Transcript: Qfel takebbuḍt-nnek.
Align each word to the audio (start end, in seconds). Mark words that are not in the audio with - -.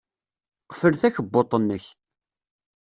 Qfel 0.69 0.93
takebbuḍt-nnek. 0.97 1.85